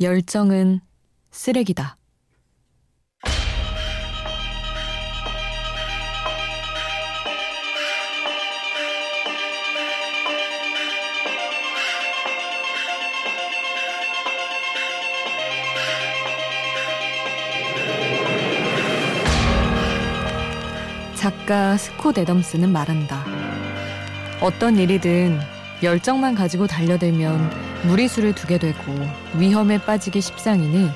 [0.00, 0.80] 열정은
[1.30, 1.98] 쓰레기다.
[21.14, 23.26] 작가 스콧 애덤스는 말한다.
[24.40, 25.38] 어떤 일이든
[25.82, 28.76] 열정만 가지고 달려들면 무리수를 두게 되고
[29.34, 30.90] 위험에 빠지기 십상이니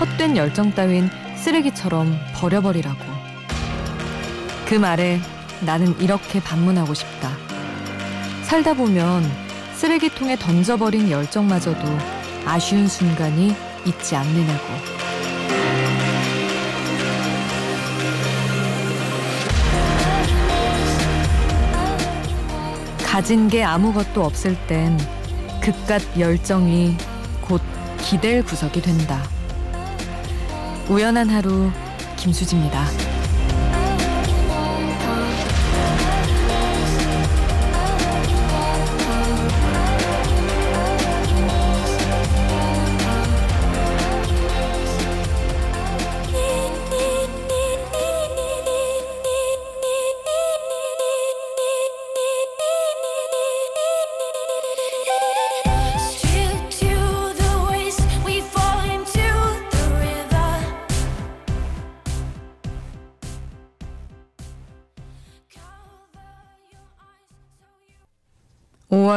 [0.00, 2.98] 헛된 열정 따윈 쓰레기처럼 버려버리라고.
[4.66, 5.20] 그 말에
[5.60, 7.30] 나는 이렇게 반문하고 싶다.
[8.42, 9.24] 살다 보면
[9.74, 11.80] 쓰레기통에 던져버린 열정마저도
[12.44, 13.54] 아쉬운 순간이
[13.86, 14.64] 있지 않느냐고.
[23.04, 24.98] 가진 게 아무것도 없을 땐
[25.64, 26.94] 그깟 열정이
[27.40, 27.62] 곧
[27.96, 29.22] 기댈 구석이 된다.
[30.90, 31.70] 우연한 하루
[32.18, 33.03] 김수지입니다.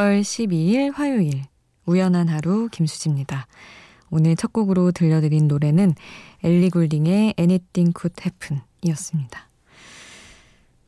[0.08, 1.42] 5월 12일 화요일
[1.84, 3.46] 우연한 하루 김수지입니다.
[4.10, 5.94] 오늘 첫 곡으로 들려드린 노래는
[6.42, 9.48] 엘리 굴딩의 Anything Could Happen 이었습니다.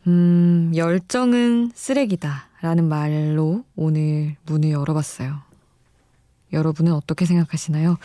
[0.06, 5.42] 음, 열정은 쓰레기다 라는 말로 오늘 문을 열어봤어요.
[6.54, 7.98] 여러분은 어떻게 생각하시나요?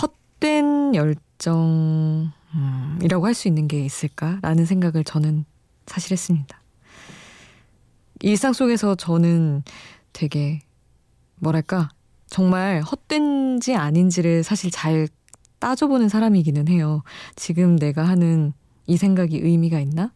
[0.00, 4.38] 헛된 열정, 음, 이라고 할 수 있는 게 있을까?
[4.40, 5.44] 라는 생각을 저는
[5.86, 6.60] 사실 했습니다.
[8.20, 9.64] 일상 속에서 저는
[10.12, 10.60] 되게
[11.36, 11.90] 뭐랄까
[12.26, 15.08] 정말 헛된지 아닌지를 사실 잘
[15.58, 17.02] 따져보는 사람이기는 해요.
[17.36, 18.52] 지금 내가 하는
[18.86, 20.12] 이 생각이 의미가 있나?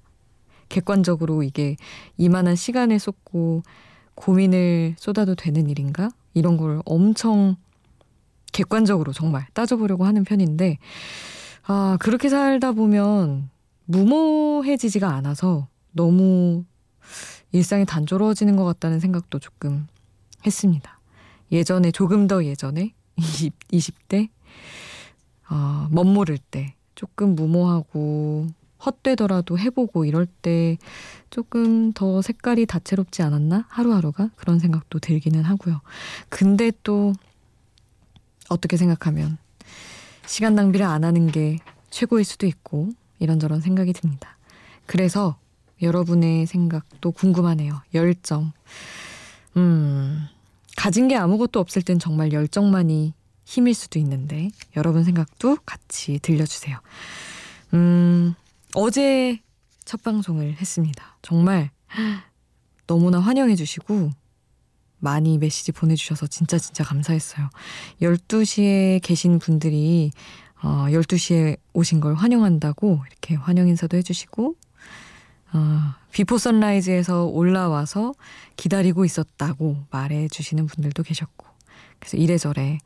[0.69, 1.77] 객관적으로 이게
[2.17, 3.62] 이만한 시간을 쏟고
[4.17, 6.11] 고민을 쏟아도 되는 일인가?
[6.34, 7.57] 이런 걸 엄청
[8.53, 10.78] 객관적으로 정말 따져보려고 하는 편인데,
[11.67, 13.51] 아, 그렇게 살다 보면
[13.84, 16.65] 무모해지지가 않아서 너무
[17.56, 19.87] 일상이 단조로워지는 것 같다는 생각도 조금
[20.44, 21.00] 했습니다.
[21.50, 24.28] 예전에 조금 더 예전에 20, 20대
[25.49, 28.49] 어, 멋모를 때 조금 무모하고
[28.84, 30.77] 헛되더라도 해보고 이럴 때
[31.31, 33.65] 조금 더 색깔이 다채롭지 않았나?
[33.69, 34.31] 하루하루가?
[34.37, 35.81] 그런 생각도 들기는 하고요.
[36.28, 37.15] 근데 또
[38.50, 39.39] 어떻게 생각하면
[40.27, 41.59] 시간 낭비를 안 하는 게
[41.89, 44.37] 최고일 수도 있고 이런저런 생각이 듭니다.
[44.84, 45.39] 그래서
[45.83, 47.83] 여러분의 생각도 궁금하네요.
[47.95, 48.53] 열정.
[49.57, 50.27] 음,
[50.77, 53.15] 가진 게 아무것도 없을 땐 정말 열정만이
[53.45, 56.79] 힘일 수도 있는데, 여러분 생각도 같이 들려주세요.
[57.75, 58.35] 음,
[58.75, 59.41] 어제
[59.85, 61.19] 첫 방송을 했습니다.
[61.23, 61.71] 정말
[62.87, 64.11] 너무나 환영해주시고,
[64.99, 67.49] 많이 메시지 보내주셔서 진짜 진짜 감사했어요.
[68.01, 70.11] 12시에 계신 분들이
[70.63, 74.55] 어, 12시에 오신 걸 환영한다고 이렇게 환영 인사도 해주시고
[75.53, 78.15] 어, Before Sunrise에서 올라와서
[78.57, 81.47] 기다리고 있었다고 말해 주시는 분들도 계셨고
[81.99, 82.79] 그래서 이래저래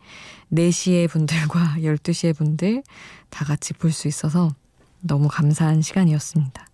[0.53, 2.83] 4시의 분들과 12시의 분들
[3.29, 4.55] 다 같이 볼 수 있어서
[5.01, 6.67] 너무 감사한 시간이었습니다.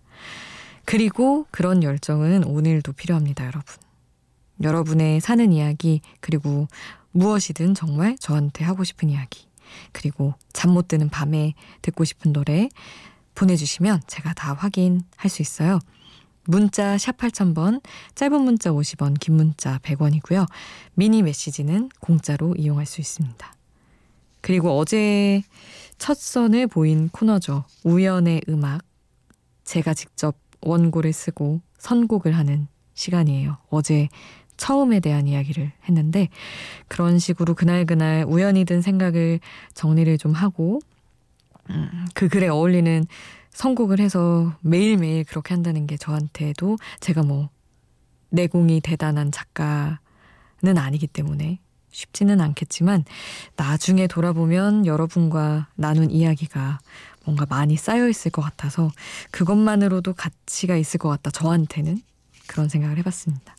[0.85, 3.75] 그리고 그런 열정은 오늘도 필요합니다, 여러분.
[4.61, 6.67] 여러분의 사는 이야기, 그리고
[7.11, 9.47] 무엇이든 정말 저한테 하고 싶은 이야기,
[9.91, 12.69] 그리고 잠 못 드는 밤에 듣고 싶은 노래,
[13.37, 15.79] 보내주시면 제가 다 확인할 수 있어요.
[16.45, 17.81] 문자 샵 8000번,
[18.15, 20.47] 짧은 문자 50원, 긴 문자 100원이고요.
[20.95, 23.53] 미니 메시지는 공짜로 이용할 수 있습니다.
[24.41, 25.43] 그리고 어제
[25.97, 27.65] 첫 선을 보인 코너죠.
[27.83, 28.81] 우연의 음악.
[29.65, 33.57] 제가 직접 원고를 쓰고 선곡을 하는 시간이에요.
[33.69, 34.07] 어제
[34.55, 36.29] 처음에 대한 이야기를 했는데
[36.87, 39.39] 그런 식으로 그날그날 우연히 든 생각을
[39.73, 40.86] 정리를 좀 하고 음,
[42.13, 43.05] 그 글에 어울리는
[43.51, 47.49] 선곡을 해서 매일매일 그렇게 한다는 게 저한테도 제가 뭐
[48.29, 49.97] 내공이 대단한 작가는
[50.77, 51.59] 아니기 때문에
[51.89, 53.05] 쉽지는 않겠지만
[53.55, 56.79] 나중에 돌아보면 여러분과 나눈 이야기가
[57.25, 58.91] 뭔가 많이 쌓여 있을 것 같아서
[59.31, 61.31] 그것만으로도 가치가 있을 것 같다.
[61.31, 62.01] 저한테는
[62.47, 63.55] 그런 생각을 해봤습니다.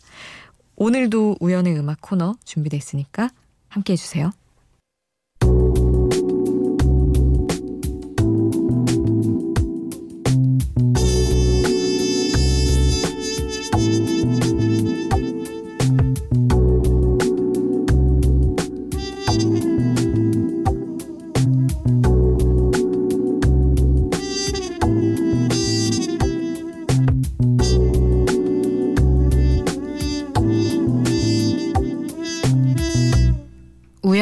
[0.75, 3.29] 오늘도 우연의 음악 코너 준비돼 있으니까
[3.67, 4.31] 함께 해주세요.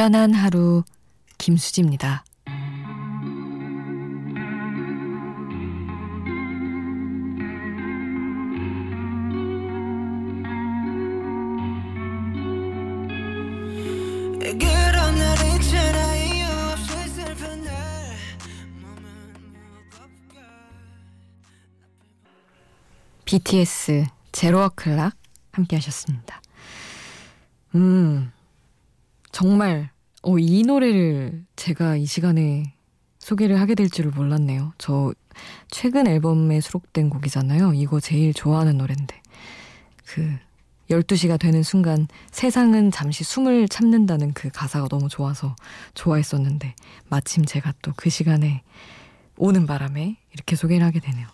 [0.07, 0.83] 우연한 하루
[1.37, 2.23] 김수지입니다.
[23.25, 25.17] BTS 제로어 클락
[25.51, 26.41] 함께 하셨습니다.
[27.75, 28.31] 음,
[29.33, 29.91] 정말,
[30.23, 32.73] 어, 이 노래를 제가 이 시간에
[33.19, 34.73] 소개를 하게 될 줄을 몰랐네요.
[34.77, 35.13] 저
[35.69, 37.73] 최근 앨범에 수록된 곡이잖아요.
[37.73, 39.21] 이거 제일 좋아하는 노래인데.
[40.05, 40.37] 그,
[40.89, 45.53] 12시가 되는 순간 세상은 잠시 숨을 참는다는 그 가사가 너무 좋아서
[45.95, 46.75] 좋아했었는데
[47.09, 48.63] 마침 제가 또 그 시간에
[49.37, 51.27] 오는 바람에 이렇게 소개를 하게 되네요.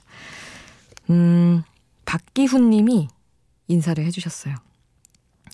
[1.11, 1.61] 음,
[2.05, 3.07] 박기훈 님이
[3.67, 4.55] 인사를 해주셨어요.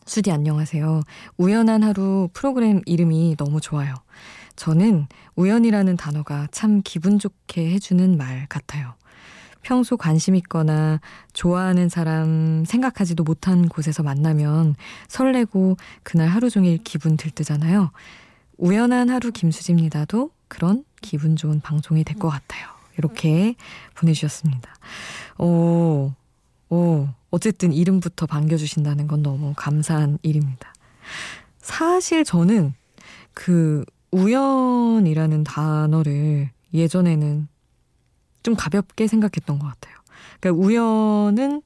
[0.09, 1.03] 수디 안녕하세요.
[1.38, 3.94] 우연한 하루 프로그램 이름이 너무 좋아요.
[4.56, 8.95] 저는 우연이라는 단어가 참 기분 좋게 해주는 말 같아요.
[9.61, 11.00] 평소 관심 있거나
[11.33, 14.73] 좋아하는 사람 생각하지도 못한 곳에서 만나면
[15.07, 17.91] 설레고 그날 하루 종일 기분 들뜨잖아요.
[18.57, 22.65] 우연한 하루 김수지입니다도 그런 기분 좋은 방송이 될 것 같아요.
[22.97, 23.53] 이렇게
[23.94, 24.73] 보내주셨습니다.
[25.38, 26.11] 오,
[26.71, 30.74] 오, 어쨌든 이름부터 반겨주신다는 건 너무 감사한 일입니다.
[31.60, 32.74] 사실 저는
[33.34, 37.48] 그 우연이라는 단어를 예전에는
[38.44, 39.96] 좀 가볍게 생각했던 것 같아요.
[40.40, 41.62] 그러니까 우연은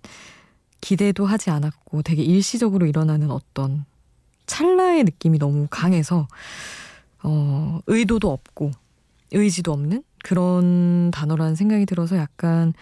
[0.81, 3.85] 기대도 하지 않았고 되게 일시적으로 일어나는 어떤
[4.45, 6.27] 찰나의 느낌이 너무 강해서
[7.23, 8.71] 어, 의도도 없고
[9.31, 12.73] 의지도 없는 그런 단어라는 생각이 들어서 약간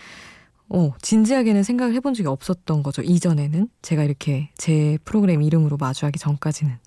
[0.74, 3.02] 어, 진지하게는 생각을 해본 적이 없었던 거죠.
[3.02, 3.68] 이전에는.
[3.82, 6.78] 제가 이렇게 제 프로그램 이름으로 마주하기 전까지는.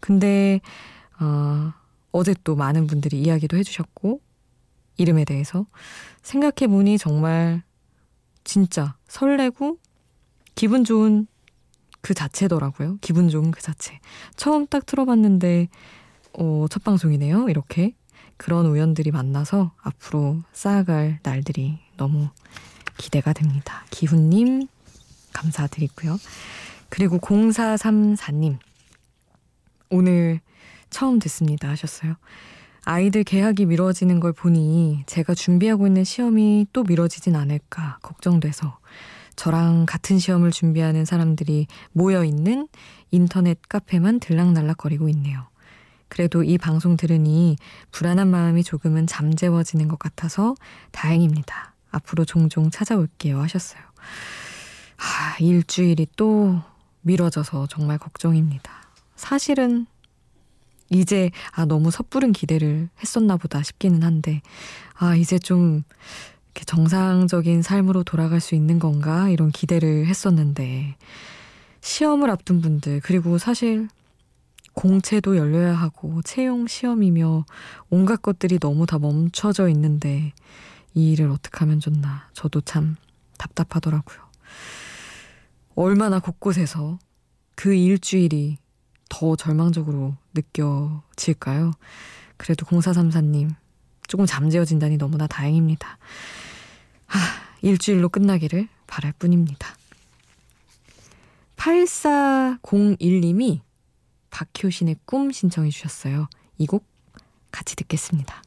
[0.00, 0.60] 근데,
[1.20, 1.74] 어,
[2.10, 4.22] 어제 또 많은 분들이 이야기도 해주셨고,
[4.96, 5.66] 이름에 대해서.
[6.22, 7.62] 생각해보니 정말
[8.44, 9.76] 진짜 설레고,
[10.54, 11.26] 기분 좋은
[12.00, 12.96] 그 자체더라고요.
[13.02, 14.00] 기분 좋은 그 자체.
[14.36, 15.68] 처음 딱 틀어봤는데,
[16.32, 17.50] 어, 첫 방송이네요.
[17.50, 17.94] 이렇게.
[18.38, 22.30] 그런 우연들이 만나서 앞으로 쌓아갈 날들이 너무
[22.98, 23.84] 기대가 됩니다.
[23.90, 24.66] 기훈님,
[25.32, 26.18] 감사드리고요.
[26.90, 28.58] 그리고 0434님,
[29.88, 30.40] 오늘
[30.90, 32.16] 처음 듣습니다 하셨어요.
[32.84, 38.78] 아이들 개학이 미뤄지는 걸 보니 제가 준비하고 있는 시험이 또 미뤄지진 않을까 걱정돼서
[39.36, 42.66] 저랑 같은 시험을 준비하는 사람들이 모여 있는
[43.10, 45.46] 인터넷 카페만 들락날락거리고 있네요.
[46.08, 47.56] 그래도 이 방송 들으니
[47.92, 50.54] 불안한 마음이 조금은 잠재워지는 것 같아서
[50.90, 51.74] 다행입니다.
[51.90, 53.82] 앞으로 종종 찾아올게요 하셨어요.
[54.98, 56.60] 아, 일주일이 또
[57.02, 58.72] 미뤄져서 정말 걱정입니다.
[59.16, 59.86] 사실은
[60.90, 64.40] 이제 아 너무 섣부른 기대를 했었나 보다 싶기는 한데
[64.94, 65.82] 아 이제 좀
[66.46, 70.96] 이렇게 정상적인 삶으로 돌아갈 수 있는 건가 이런 기대를 했었는데
[71.80, 73.88] 시험을 앞둔 분들 그리고 사실
[74.74, 77.44] 공채도 열려야 하고 채용 시험이며
[77.90, 80.32] 온갖 것들이 너무 다 멈춰져 있는데
[80.98, 82.28] 이 일을 어떻게 하면 좋나.
[82.32, 82.96] 저도 참
[83.38, 84.18] 답답하더라고요.
[85.76, 86.98] 얼마나 곳곳에서
[87.54, 88.58] 그 일주일이
[89.08, 91.70] 더 절망적으로 느껴질까요?
[92.36, 93.54] 그래도 0434님,
[94.08, 95.98] 조금 잠재워진다니 너무나 다행입니다.
[97.06, 97.18] 하,
[97.62, 99.68] 일주일로 끝나기를 바랄 뿐입니다.
[101.56, 103.60] 8401님이
[104.30, 106.26] 박효신의 꿈 신청해 주셨어요.
[106.58, 106.84] 이 곡
[107.52, 108.42] 같이 듣겠습니다.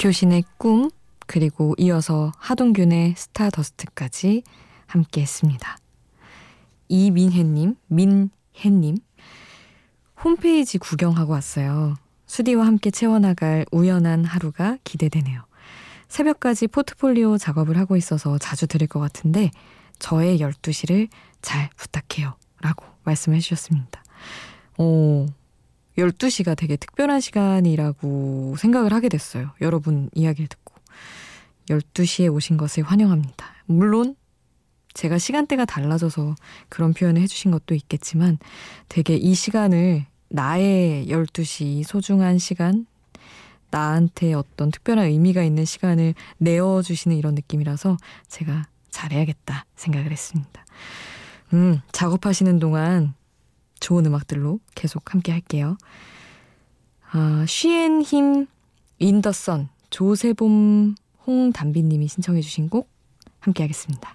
[0.00, 0.90] 박효신의 꿈,
[1.26, 4.42] 그리고 이어서 하동균의 스타더스트까지
[4.86, 5.76] 함께 했습니다.
[6.88, 8.96] 이민혜님, 민혜님,
[10.24, 11.96] 홈페이지 구경하고 왔어요.
[12.24, 15.44] 수디와 함께 채워나갈 우연한 하루가 기대되네요.
[16.08, 19.50] 새벽까지 포트폴리오 작업을 하고 있어서 자주 들을 것 같은데
[19.98, 21.08] 저의 12시를
[21.42, 22.36] 잘 부탁해요.
[22.62, 24.02] 라고 말씀해 주셨습니다.
[24.78, 25.26] 오,
[26.00, 29.50] 12시가 되게 특별한 시간이라고 생각을 하게 됐어요.
[29.60, 30.74] 여러분 이야기를 듣고.
[31.68, 33.46] 12시에 오신 것을 환영합니다.
[33.66, 34.16] 물론
[34.94, 36.34] 제가 시간대가 달라져서
[36.68, 38.38] 그런 표현을 해주신 것도 있겠지만
[38.88, 42.86] 되게 이 시간을 나의 12시 소중한 시간,
[43.70, 47.96] 나한테 어떤 특별한 의미가 있는 시간을 내어주시는 이런 느낌이라서
[48.28, 50.64] 제가 잘해야겠다 생각을 했습니다.
[51.52, 53.14] 음, 작업하시는 동안
[53.80, 55.76] 좋은 음악들로 계속 함께 할게요.
[57.10, 58.46] 아, 쉬앤힘
[58.98, 60.94] 인더선 조세봄
[61.26, 62.88] 홍담비님이 신청해 주신 곡
[63.40, 64.14] 함께 하겠습니다.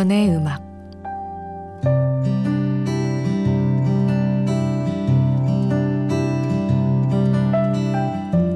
[0.00, 0.62] 우연의 음악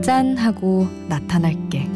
[0.03, 1.87] 짠 하고 나타날게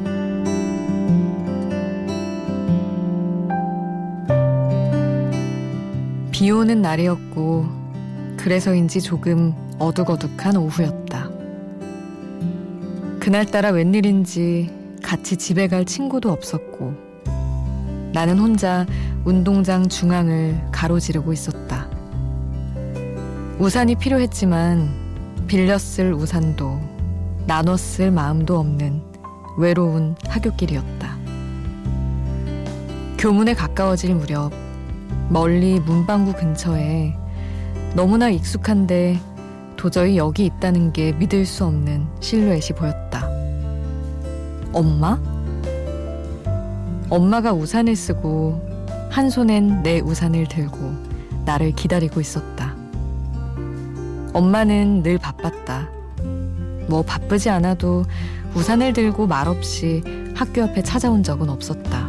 [6.30, 7.64] 비 오는 날이었고
[8.36, 11.30] 그래서인지 조금 어둑어둑한 오후였다.
[13.18, 14.70] 그날따라 웬일인지
[15.02, 17.08] 같이 집에 갈 친구도 없었고
[18.12, 18.86] 나는 혼자
[19.24, 21.88] 운동장 중앙을 가로지르고 있었다.
[23.58, 26.80] 우산이 필요했지만 빌렸을 우산도
[27.46, 29.02] 나눴을 마음도 없는
[29.58, 31.18] 외로운 하굣길이었다.
[33.18, 34.52] 교문에 가까워질 무렵
[35.28, 37.16] 멀리 문방구 근처에
[37.94, 39.18] 너무나 익숙한데
[39.76, 43.28] 도저히 여기 있다는 게 믿을 수 없는 실루엣이 보였다.
[44.72, 45.18] 엄마?
[47.10, 48.67] 엄마가 우산을 쓰고
[49.10, 50.94] 한 손엔 내 우산을 들고
[51.44, 52.74] 나를 기다리고 있었다.
[54.32, 55.88] 엄마는 늘 바빴다.
[56.88, 58.04] 뭐 바쁘지 않아도
[58.54, 60.02] 우산을 들고 말없이
[60.34, 62.06] 학교 앞에 찾아온 적은 없었다.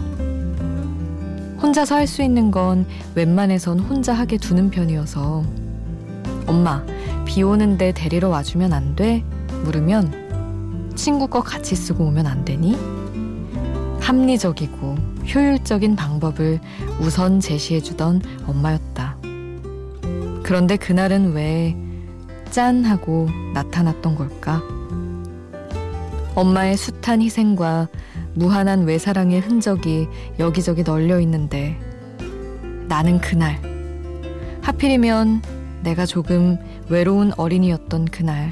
[1.61, 5.43] 혼자서 할 수 있는 건 웬만해선 혼자 하게 두는 편이어서
[6.47, 6.83] 엄마,
[7.25, 9.23] 비 오는데 데리러 와주면 안 돼?
[9.63, 12.77] 물으면 친구 거 같이 쓰고 오면 안 되니?
[13.99, 14.95] 합리적이고
[15.33, 16.59] 효율적인 방법을
[16.99, 19.17] 우선 제시해주던 엄마였다.
[20.43, 21.89] 그런데 그날은 왜
[22.51, 24.61] 짠 하고 나타났던 걸까?
[26.33, 27.87] 엄마의 숱한 희생과
[28.33, 30.07] 무한한 외사랑의 흔적이
[30.39, 31.79] 여기저기 널려 있는데
[32.87, 33.59] 나는 그날
[34.61, 35.43] 하필이면
[35.83, 36.57] 내가 조금
[36.89, 38.51] 외로운 어린이였던 그날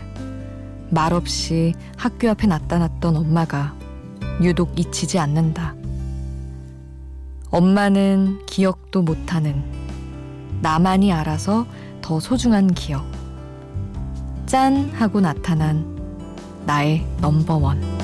[0.92, 3.76] 말없이 학교 앞에 나타났던 엄마가
[4.44, 5.74] 유독 잊히지 않는다.
[7.50, 9.64] 엄마는 기억도 못하는
[10.62, 11.66] 나만이 알아서
[12.02, 13.06] 더 소중한 기억.
[14.46, 15.86] 짠 하고 나타난
[16.66, 17.97] 나의 넘버원.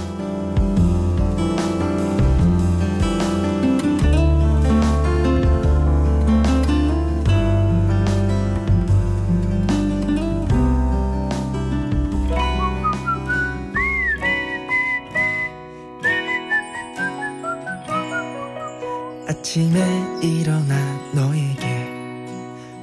[19.27, 20.75] 아침에 일어나
[21.13, 21.87] 너에게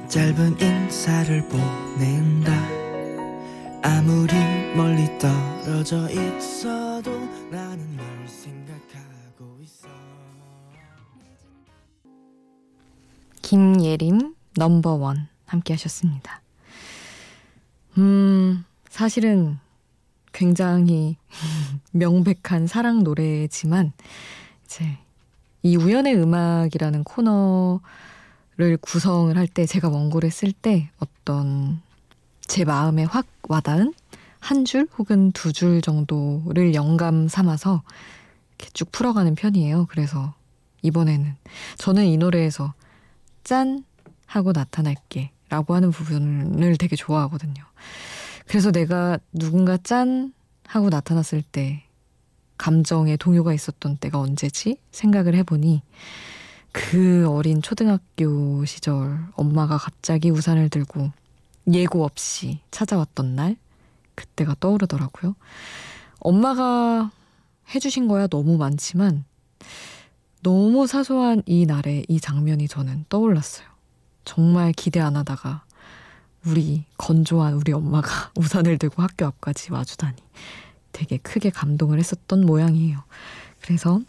[0.07, 2.51] 짧은 인사를 보낸다
[3.83, 4.33] 아무리
[4.75, 7.11] 멀리 떨어져 있어도
[7.51, 9.87] 나는 널 생각하고 있어
[13.43, 16.41] 김예림 넘버원 함께 하셨습니다.
[17.97, 19.59] 음, 사실은
[20.33, 21.17] 굉장히
[21.91, 23.93] 명백한 사랑 노래지만
[24.65, 24.97] 이제
[25.63, 31.81] 이 우연의 음악이라는 코너를 구성을 할 때 제가 원고를 쓸 때 어떤
[32.41, 33.93] 제 마음에 확 와닿은
[34.39, 37.83] 한 줄 혹은 두 줄 정도를 영감 삼아서
[38.57, 39.85] 이렇게 쭉 풀어가는 편이에요.
[39.89, 40.33] 그래서
[40.81, 41.35] 이번에는
[41.77, 42.73] 저는 이 노래에서
[43.43, 43.83] 짠
[44.25, 47.63] 하고 나타날게 라고 하는 부분을 되게 좋아하거든요.
[48.47, 50.33] 그래서 내가 누군가 짠
[50.65, 51.83] 하고 나타났을 때
[52.61, 54.77] 감정에 동요가 있었던 때가 언제지?
[54.91, 55.81] 생각을 해보니
[56.71, 61.11] 그 어린 초등학교 시절 엄마가 갑자기 우산을 들고
[61.73, 63.57] 예고 없이 찾아왔던 날
[64.13, 65.33] 그때가 떠오르더라고요.
[66.19, 67.09] 엄마가
[67.73, 69.25] 해주신 거야 너무 많지만
[70.43, 73.65] 너무 사소한 이 날에 이 장면이 저는 떠올랐어요.
[74.23, 75.63] 정말 기대 안 하다가
[76.45, 80.17] 우리 건조한 우리 엄마가 우산을 들고 학교 앞까지 와주다니
[80.91, 83.03] 되게 크게 감동을 했었던 모양이에요.
[83.61, 83.99] 그래서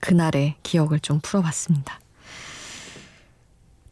[0.00, 2.00] 그날의 기억을 좀 풀어봤습니다.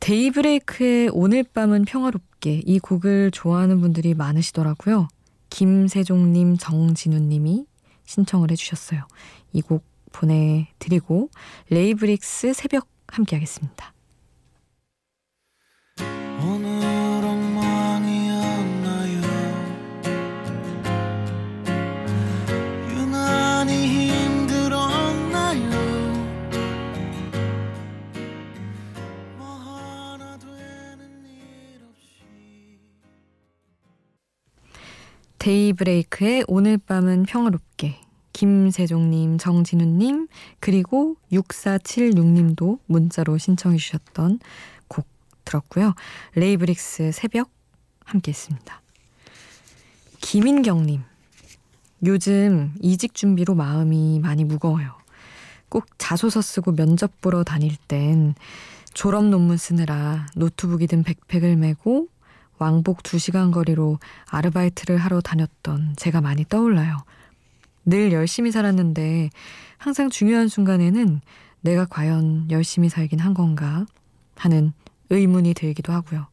[0.01, 5.09] 데이브레이크의 오늘 밤은 평화롭게 이 곡을 좋아하는 분들이 많으시더라고요.
[5.51, 7.67] 김세종님, 정진우님이
[8.05, 9.07] 신청을 해주셨어요.
[9.53, 11.31] 이 곡 보내드리고
[11.71, 13.92] 레이브릭스 새벽 함께 하겠습니다.
[35.43, 37.99] 데이브레이크의 오늘 밤은 평화롭게
[38.33, 40.29] 김세종님, 정진우님,
[40.61, 44.39] 그리고 6476님도 문자로 신청해 주셨던
[44.87, 45.05] 곡
[45.45, 45.95] 들었고요.
[46.37, 47.51] 레이브릭스 새벽
[48.05, 48.83] 함께 했습니다.
[50.21, 51.03] 김인경님,
[52.07, 54.95] 요즘 이직 준비로 마음이 많이 무거워요.
[55.69, 58.37] 꼭 자소서 쓰고 면접 보러 다닐 땐
[58.95, 62.07] 졸업 논문 쓰느라 노트북이든 백팩을 메고
[62.63, 66.97] 왕복 2시간 거리로 아르바이트를 하러 다녔던 제가 많이 떠올라요.
[67.85, 69.31] 늘 열심히 살았는데
[69.79, 71.21] 항상 중요한 순간에는
[71.63, 73.85] 내가 과연 열심히 살긴 한 건가
[74.37, 74.73] 하는
[75.11, 76.29] 의문이 들기도 하고요.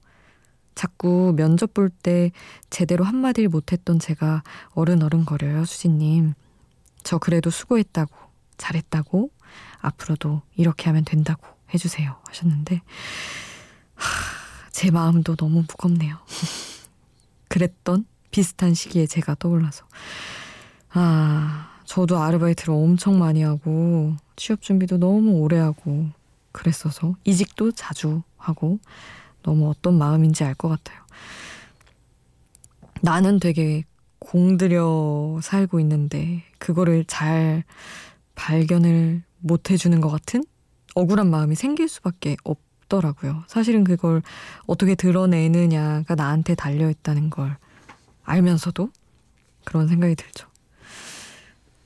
[0.76, 2.32] 자꾸 면접 볼 때
[2.70, 4.44] 제대로 한마디를 못했던 제가
[4.76, 6.36] 어른어른거려요, 수진님.
[7.04, 8.16] 저 그래도 수고했다고,
[8.58, 9.32] 잘했다고,
[9.82, 12.16] 앞으로도 이렇게 하면 된다고 해주세요.
[12.28, 12.82] 하셨는데,
[13.96, 14.39] 하,
[14.72, 16.18] 제 마음도 너무 무겁네요.
[17.50, 19.86] 그랬던 비슷한 시기에 제가 떠올라서.
[20.92, 26.08] 아, 저도 아르바이트를 엄청 많이 하고, 취업 준비도 너무 오래 하고,
[26.52, 28.80] 그랬어서, 이직도 자주 하고,
[29.44, 31.00] 너무 어떤 마음인지 알 것 같아요.
[33.02, 33.84] 나는 되게
[34.20, 37.64] 공들여 살고 있는데, 그거를 잘
[38.36, 40.44] 발견을 못 해주는 것 같은
[40.96, 43.44] 억울한 마음이 생길 수밖에 없 없더라고요.
[43.48, 44.22] 사실은 그걸
[44.66, 47.56] 어떻게 드러내느냐가 나한테 달려있다는 걸
[48.24, 48.90] 알면서도
[49.64, 50.48] 그런 생각이 들죠.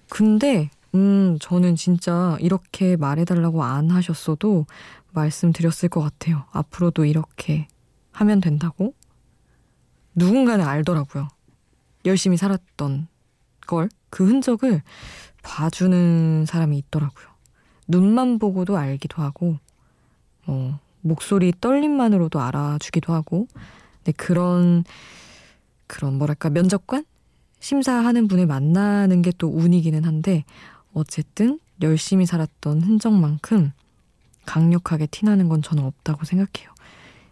[0.10, 4.66] 근데, 음, 저는 진짜 이렇게 말해달라고 안 하셨어도
[5.12, 6.46] 말씀드렸을 것 같아요.
[6.52, 7.68] 앞으로도 이렇게
[8.12, 8.94] 하면 된다고.
[10.16, 11.28] 누군가는 알더라고요.
[12.06, 13.08] 열심히 살았던
[13.66, 14.82] 걸, 그 흔적을
[15.42, 17.28] 봐주는 사람이 있더라고요.
[17.88, 19.58] 눈만 보고도 알기도 하고,
[20.46, 23.48] 뭐, 목소리 떨림만으로도 알아주기도 하고
[24.06, 24.84] 네, 그런
[25.88, 27.06] 그런 뭐랄까 면접관
[27.60, 30.44] 심사하는 분을 만나는 게 또 운이기는 한데
[30.94, 33.72] 어쨌든 열심히 살았던 흔적만큼
[34.46, 36.74] 강력하게 티나는 건 저는 없다고 생각해요.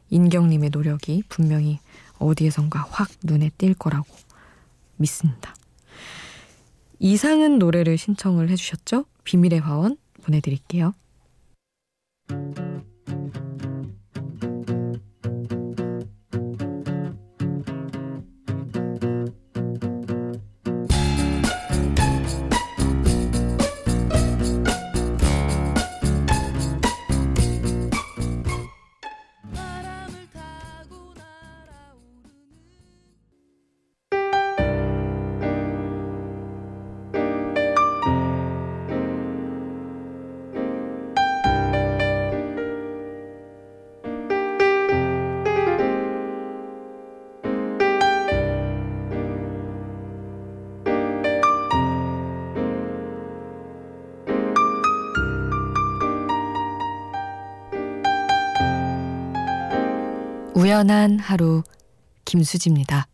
[0.10, 1.80] 인경님의 노력이 분명히
[2.20, 4.08] 어디에선가 확 눈에 띌 거라고
[4.98, 5.56] 믿습니다.
[7.00, 9.06] 이상은 노래를 신청을 해주셨죠?
[9.24, 10.94] 비밀의 화원 보내드릴게요.
[60.62, 61.64] 우연한 하루
[62.24, 63.08] 김수지입니다.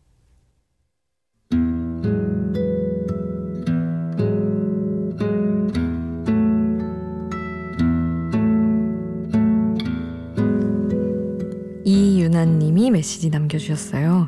[11.85, 14.27] 이유나님이 메시지 남겨주셨어요.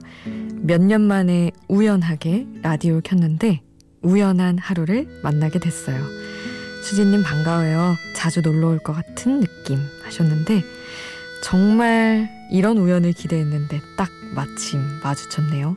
[0.62, 3.62] 몇 년 만에 우연하게 라디오를 켰는데
[4.01, 6.01] 우연한 하루를 만나게 됐어요.
[6.84, 7.95] 수지님 반가워요.
[8.15, 10.63] 자주 놀러 올 것 같은 느낌 하셨는데
[11.43, 15.75] 정말 이런 우연을 기대했는데 딱 마침 마주쳤네요.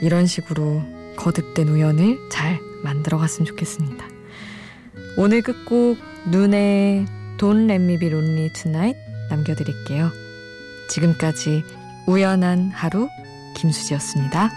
[0.00, 0.82] 이런 식으로
[1.16, 4.06] 거듭된 우연을 잘 만들어 갔으면 좋겠습니다.
[5.16, 7.04] 오늘 끝곡 눈에
[7.42, 8.98] Me Be Lonely Tonight
[9.30, 10.10] 남겨드릴게요.
[10.88, 11.64] 지금까지
[12.06, 13.08] 우연한 하루
[13.56, 14.50] 김수지였습니다.